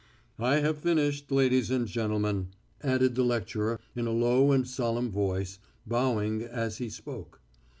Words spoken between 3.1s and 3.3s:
the